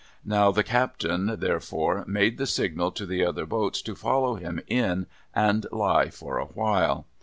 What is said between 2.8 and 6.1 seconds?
to the other boats to follow him in and lie